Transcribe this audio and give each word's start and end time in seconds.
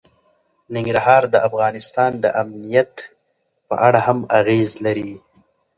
ننګرهار 0.73 1.23
د 1.33 1.35
افغانستان 1.47 2.11
د 2.23 2.25
امنیت 2.41 2.93
په 3.67 3.75
اړه 3.87 3.99
هم 4.07 4.19
اغېز 4.39 4.69
لري. 4.85 5.11